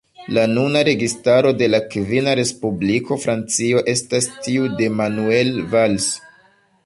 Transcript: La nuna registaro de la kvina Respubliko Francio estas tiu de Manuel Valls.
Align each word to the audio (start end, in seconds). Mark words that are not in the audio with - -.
La 0.35 0.43
nuna 0.51 0.79
registaro 0.85 1.49
de 1.59 1.67
la 1.73 1.79
kvina 1.95 2.33
Respubliko 2.39 3.17
Francio 3.25 3.83
estas 3.95 4.31
tiu 4.47 4.67
de 4.81 4.89
Manuel 5.01 5.53
Valls. 5.75 6.09